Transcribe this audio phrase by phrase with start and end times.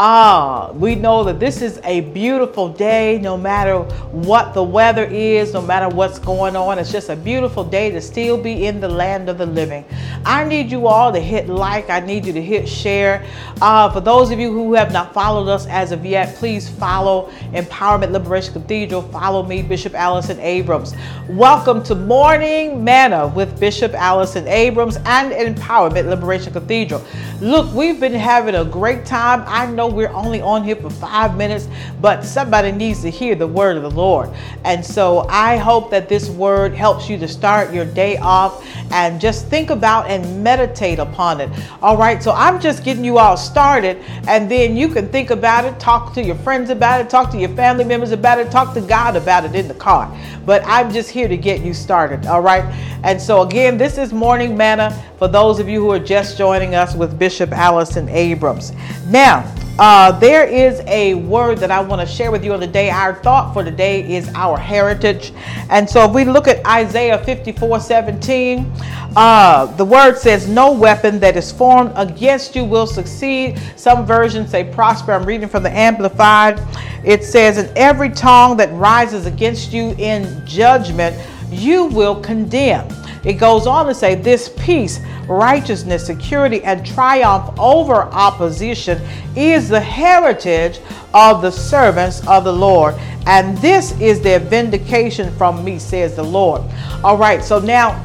[0.00, 3.80] Ah, we know that this is a beautiful day, no matter
[4.12, 6.78] what the weather is, no matter what's going on.
[6.78, 9.84] It's just a beautiful day to still be in the land of the living.
[10.24, 13.26] I need you all to hit like, I need you to hit share.
[13.60, 17.28] Uh, for those of you who have not followed us as of yet, please follow
[17.52, 19.02] Empowerment Liberation Cathedral.
[19.02, 20.94] Follow me, Bishop Allison Abrams.
[21.28, 27.04] Welcome to Morning Manna with Bishop Allison Abrams and Empowerment Liberation Cathedral.
[27.40, 29.42] Look, we've been having a great time.
[29.46, 31.68] I know we're only on here for five minutes,
[32.00, 34.30] but somebody needs to hear the word of the Lord.
[34.64, 39.20] And so I hope that this word helps you to start your day off and
[39.20, 41.50] just think about and meditate upon it.
[41.82, 45.64] All right, so I'm just getting you all started, and then you can think about
[45.64, 48.74] it, talk to your friends about it, talk to your family members about it, talk
[48.74, 50.14] to God about it in the car.
[50.46, 52.26] But I'm just here to get you started.
[52.26, 52.64] All right,
[53.04, 56.74] and so again, this is Morning Manna for those of you who are just joining
[56.74, 58.72] us with Bishop Allison Abrams.
[59.06, 62.66] Now, uh, there is a word that I want to share with you on the
[62.66, 62.90] day.
[62.90, 65.32] Our thought for today is our heritage.
[65.70, 68.72] And so if we look at Isaiah 54 17,
[69.14, 73.60] uh, the word says, No weapon that is formed against you will succeed.
[73.76, 75.12] Some versions say prosper.
[75.12, 76.60] I'm reading from the Amplified.
[77.04, 81.16] It says, And every tongue that rises against you in judgment,
[81.50, 82.88] you will condemn.
[83.24, 89.00] It goes on to say, This peace, righteousness, security, and triumph over opposition
[89.36, 90.80] is the heritage
[91.14, 92.94] of the servants of the Lord.
[93.26, 96.62] And this is their vindication from me, says the Lord.
[97.04, 98.04] All right, so now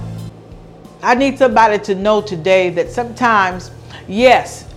[1.01, 3.71] I need somebody to know today that sometimes,
[4.07, 4.67] yes,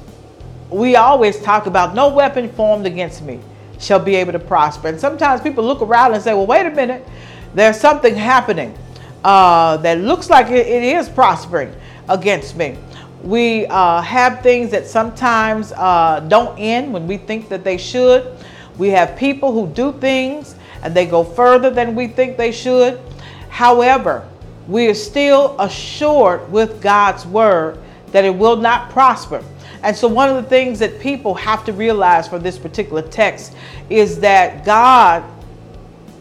[0.70, 3.40] we always talk about no weapon formed against me
[3.78, 4.88] shall be able to prosper.
[4.88, 7.06] And sometimes people look around and say, well, wait a minute,
[7.54, 8.76] there's something happening
[9.26, 11.74] uh, that looks like it, it is prospering
[12.08, 12.78] against me.
[13.24, 18.32] We uh, have things that sometimes uh, don't end when we think that they should.
[18.78, 20.54] We have people who do things
[20.84, 23.00] and they go further than we think they should.
[23.48, 24.28] However,
[24.68, 27.80] we are still assured with God's word
[28.12, 29.42] that it will not prosper.
[29.82, 33.56] And so, one of the things that people have to realize for this particular text
[33.90, 35.24] is that God,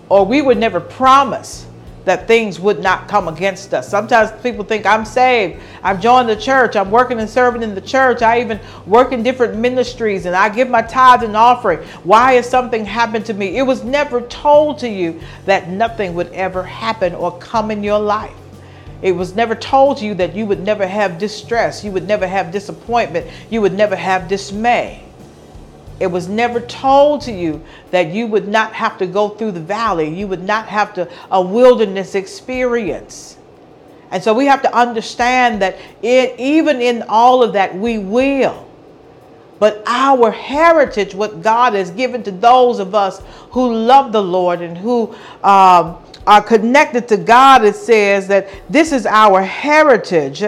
[0.10, 1.68] or we would never promise
[2.06, 3.90] that things would not come against us.
[3.90, 7.82] Sometimes people think I'm saved, I've joined the church, I'm working and serving in the
[7.82, 11.80] church, I even work in different ministries and I give my tithe and offering.
[12.04, 13.58] Why has something happened to me?
[13.58, 18.00] It was never told to you that nothing would ever happen or come in your
[18.00, 18.34] life.
[19.02, 22.26] It was never told to you that you would never have distress, you would never
[22.26, 25.05] have disappointment, you would never have dismay.
[26.00, 29.62] It was never told to you that you would not have to go through the
[29.62, 30.14] valley.
[30.14, 33.38] You would not have to a wilderness experience.
[34.12, 38.66] And so we have to understand that it, even in all of that, we will.
[39.58, 44.62] But our heritage, what God has given to those of us who love the Lord
[44.62, 50.44] and who um, are connected to God, it says that this is our heritage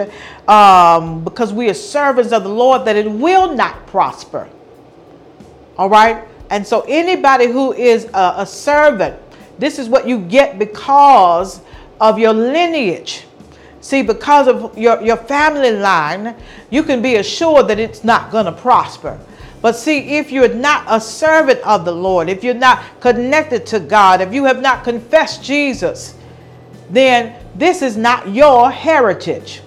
[0.46, 4.48] um, because we are servants of the Lord, that it will not prosper.
[5.78, 6.26] All right.
[6.50, 9.20] And so anybody who is a, a servant,
[9.58, 11.60] this is what you get because
[12.00, 13.24] of your lineage.
[13.80, 16.34] See, because of your, your family line,
[16.70, 19.18] you can be assured that it's not going to prosper.
[19.60, 23.80] But see, if you're not a servant of the Lord, if you're not connected to
[23.80, 26.14] God, if you have not confessed Jesus,
[26.90, 29.62] then this is not your heritage.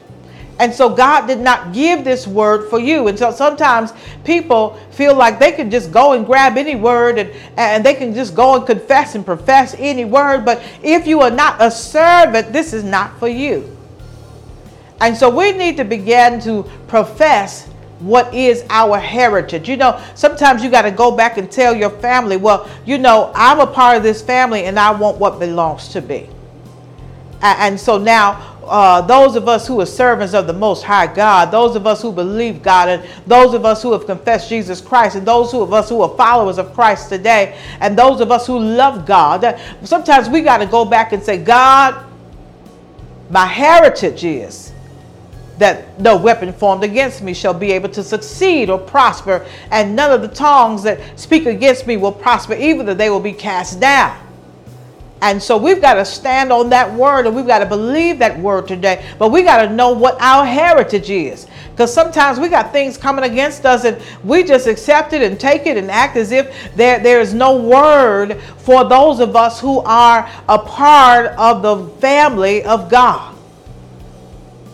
[0.61, 3.07] And so God did not give this word for you.
[3.07, 7.31] And so sometimes people feel like they can just go and grab any word and,
[7.57, 10.45] and they can just go and confess and profess any word.
[10.45, 13.75] But if you are not a servant, this is not for you.
[14.99, 17.67] And so we need to begin to profess
[17.97, 19.67] what is our heritage.
[19.67, 23.31] You know, sometimes you got to go back and tell your family, well, you know,
[23.33, 26.29] I'm a part of this family and I want what belongs to me.
[27.41, 31.51] And so now uh, those of us who are servants of the Most High God,
[31.51, 35.17] those of us who believe God, and those of us who have confessed Jesus Christ,
[35.17, 38.57] and those of us who are followers of Christ today, and those of us who
[38.57, 42.01] love God, sometimes we got to go back and say, God,
[43.29, 44.71] my heritage is
[45.57, 50.11] that no weapon formed against me shall be able to succeed or prosper, and none
[50.11, 53.81] of the tongues that speak against me will prosper, even that they will be cast
[53.81, 54.17] down.
[55.21, 58.39] And so we've got to stand on that word and we've got to believe that
[58.39, 59.05] word today.
[59.19, 61.45] But we got to know what our heritage is.
[61.69, 65.67] Because sometimes we got things coming against us and we just accept it and take
[65.67, 69.79] it and act as if there, there is no word for those of us who
[69.81, 73.37] are a part of the family of God.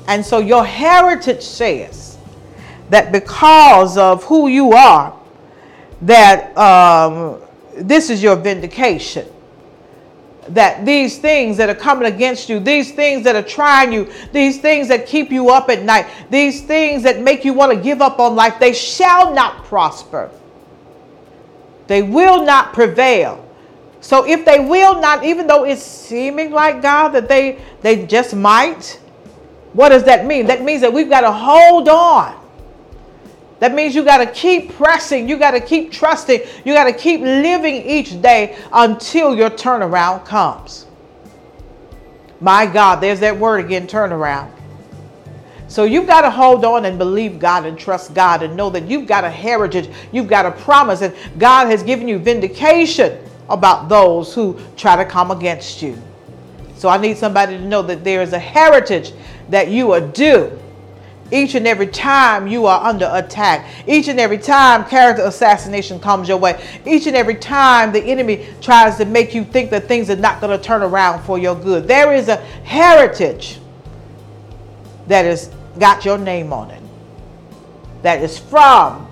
[0.08, 2.18] And so your heritage says
[2.90, 5.14] that because of who you are,
[6.04, 7.42] that um,
[7.76, 9.28] this is your vindication.
[10.50, 14.60] That these things that are coming against you, these things that are trying you, these
[14.60, 18.02] things that keep you up at night, these things that make you want to give
[18.02, 20.32] up on life, they shall not prosper.
[21.88, 23.44] They will not prevail.
[24.00, 28.36] So if they will not, even though it's seeming like God that they they just
[28.36, 29.00] might,
[29.74, 30.46] what does that mean?
[30.46, 32.37] That means that we've got to hold on
[33.60, 35.28] that means you got to keep pressing.
[35.28, 36.42] You got to keep trusting.
[36.64, 40.86] You got to keep living each day until your turnaround comes.
[42.40, 44.52] My God, there's that word again turnaround.
[45.68, 48.88] So you've got to hold on and believe God and trust God and know that
[48.88, 53.20] you've got a heritage, you've got a promise, and God has given you vindication
[53.50, 56.02] about those who try to come against you.
[56.76, 59.14] So I need somebody to know that there is a heritage
[59.50, 60.58] that you are due
[61.32, 66.28] each and every time you are under attack, each and every time character assassination comes
[66.30, 70.10] your way, each and every time the enemy tries to make you think that things
[70.10, 73.60] are not going to turn around for your good, there is a heritage
[75.08, 76.82] that has got your name on it,
[78.04, 79.08] that is from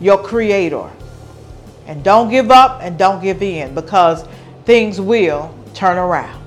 [0.00, 0.90] your Creator.
[1.86, 4.24] And don't give up and don't give in because
[4.64, 6.40] things will turn around.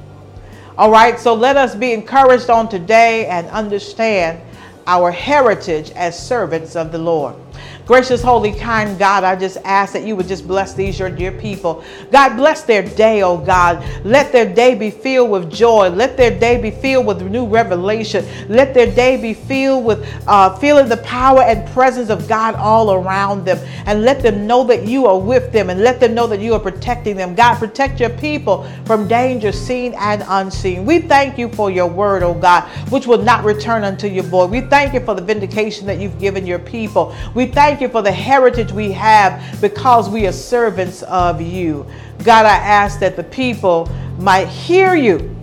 [0.78, 4.42] All right, so let us be encouraged on today and understand
[4.88, 7.36] our heritage as servants of the Lord.
[7.86, 11.32] Gracious, holy, kind God, I just ask that you would just bless these, your dear
[11.32, 11.84] people.
[12.12, 13.84] God, bless their day, oh God.
[14.04, 15.90] Let their day be filled with joy.
[15.90, 18.26] Let their day be filled with new revelation.
[18.50, 22.92] Let their day be filled with uh, feeling the power and presence of God all
[22.94, 23.60] around them.
[23.86, 26.54] And let them know that you are with them and let them know that you
[26.54, 27.36] are protecting them.
[27.36, 30.86] God, protect your people from danger seen and unseen.
[30.86, 34.50] We thank you for your word, oh God, which will not return unto your void.
[34.50, 37.16] We thank you for the vindication that you've given your people.
[37.34, 41.88] We thank you for the heritage we have because we are servants of you.
[42.24, 45.34] God, I ask that the people might hear you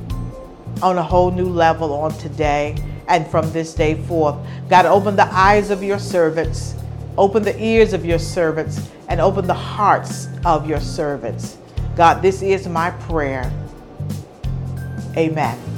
[0.82, 2.76] on a whole new level on today
[3.09, 4.37] and from this day forth.
[4.69, 6.75] God, open the eyes of your servants,
[7.17, 11.56] open the ears of your servants, and open the hearts of your servants.
[11.97, 13.50] God, this is my prayer.
[15.17, 15.71] Amen.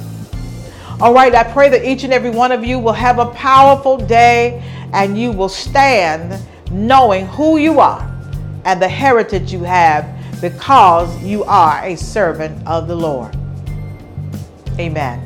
[1.01, 3.97] All right, I pray that each and every one of you will have a powerful
[3.97, 4.63] day
[4.93, 8.09] and you will stand knowing who you are
[8.63, 10.09] and the heritage you have
[10.39, 13.35] because you are a servant of the Lord.
[14.79, 15.24] Amen.